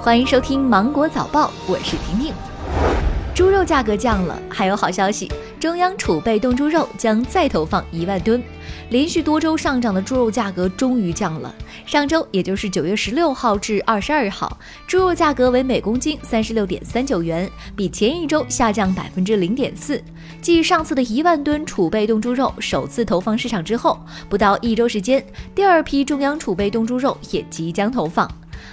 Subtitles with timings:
[0.00, 2.32] 欢迎收听《芒果早报》，我是婷婷。
[3.34, 8.40] 猪肉价格降了，还有好消息，中央储备冻猪肉将再投放一万吨。
[8.90, 11.52] 连续多周上涨的猪肉价格终于降了。
[11.84, 14.56] 上周，也就是九月十六号至二十二号，
[14.86, 20.00] 猪肉价格为每公斤三十六点三九元，比前一周下降百分之零点四。
[20.40, 25.24] 继上次的一万吨储备冻猪肉首次投放市场之后，不到一周时间，
[25.56, 28.30] 第二批中央储备冻猪肉也即将投放。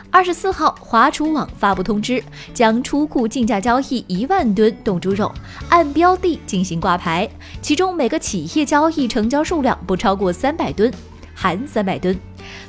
[0.10, 5.32] 二十四号，华储网发布通知，将出库竞价交易一万吨冻猪肉，
[5.70, 7.30] 按标的进行挂牌，
[7.62, 10.92] 其中每个企业交易成交数量不超过三百吨，
[11.34, 12.18] 含三百吨。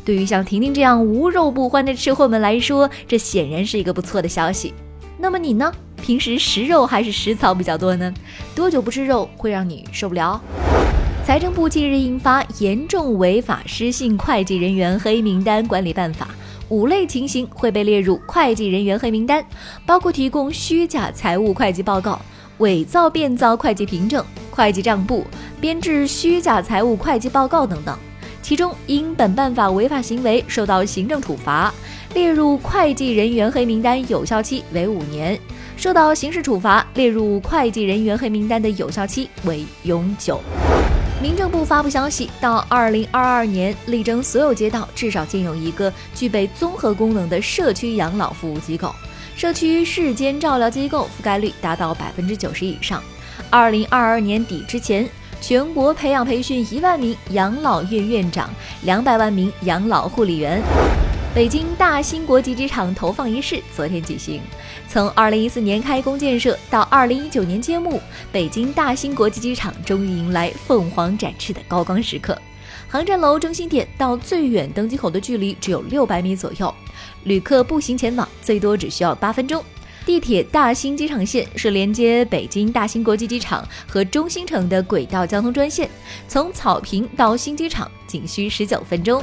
[0.04, 4.74] 对于像婷婷这样无肉不欢的吃货们来说，这显然是一个不错的消息。
[5.18, 5.72] 那么你呢？
[6.02, 8.12] 平时食肉还是食草比较多呢？
[8.54, 10.40] 多久不吃肉会让你受不了？
[11.24, 16.26] 财政部近日印发《严重违法失信会计人员黑名单管理办法》。
[16.68, 19.44] 五类情形会被列入会计人员黑名单，
[19.86, 22.20] 包括提供虚假财务会计报告、
[22.58, 25.24] 伪造变造会计凭证、会计账簿、
[25.60, 27.96] 编制虚假财务会计报告等等。
[28.42, 31.72] 其中，因本办法违法行为受到行政处罚，
[32.14, 35.36] 列入会计人员黑名单有效期为五年；
[35.76, 40.40] 受到刑事处罚，列入会计人员黑名单的有效期为永久。
[41.20, 48.94] 民政部发布消息，到二零二二年，力争所有街道至少建有一个具备综合功能的社区养老服务机构，
[49.34, 53.02] 社区日间照料机构覆盖率达到百分之九十以上。
[53.48, 55.08] 二零二二年底之前，
[55.40, 58.50] 全国培养培训一万名养老院院长，
[58.82, 60.62] 两百万名养老护理员。
[61.36, 64.40] 北京大兴国际机场投放仪式昨天举行。
[64.88, 68.00] 从2014年开工建设到2019年揭幕，
[68.32, 72.40] 北京大兴国际机场终于迎来凤凰展翅的高光时刻。
[72.88, 76.74] 航站楼中心点到最远登机口的距离只有六百米左右，
[77.24, 79.62] 旅客步行前往最多只需要八分钟。
[80.06, 85.90] 地铁大兴机场线是连接北京大兴国际机场和中心城的轨道交通专线，
[86.26, 89.22] 从草坪到新机场仅需十九分钟。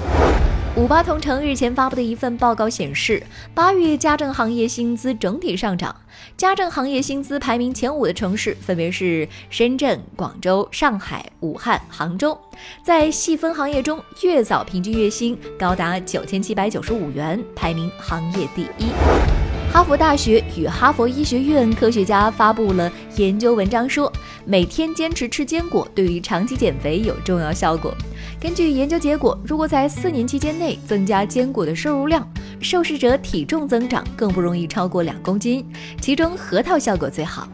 [0.76, 3.22] 五八同城日前发布的一份报告显示，
[3.54, 5.96] 八月家政行业薪资整体上涨。
[6.36, 12.36] 家政行业薪资排名前五的城市分别是深圳、广州、上海、武汉、杭州。
[12.82, 19.43] 在细分行业中，月嫂平均月薪高达九千七百九十五元，排名行业第一。
[19.74, 24.14] 哈佛大学与哈佛医学院科学家发布了研究文章，说
[24.46, 27.92] 每天坚持吃坚果对于长期减肥有重要效果。
[28.40, 32.24] 根据研究结果，如果在四年期间内增加坚果的摄入量，
[32.62, 35.66] 受试者体重增长更不容易超过两公斤，
[36.00, 37.48] 其中核桃效果最好。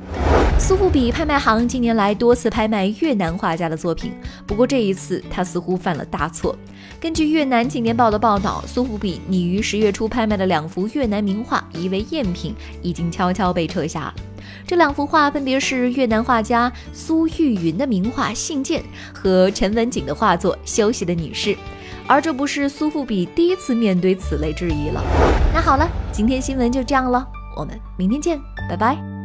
[0.59, 4.11] 苏富比拍卖行近年来多次拍卖越南画家的作品，
[4.45, 6.55] 不过这一次他似乎犯了大错。
[6.99, 12.53] 根据越南青年报的报道，苏富比拟于十月初拍卖的两幅越南名画疑为赝品，
[12.83, 14.13] 已经悄悄被撤下。
[14.67, 18.81] 这两幅画分别是越南画家苏玉云的名画《信件》
[19.11, 21.55] 和陈文锦的画作《休息的女士》，
[22.05, 25.01] 而这不是苏富比第一次面对此类质疑了。
[25.51, 27.25] 那好了，今天新闻就这样了，
[27.57, 29.18] 我们明天见，拜拜。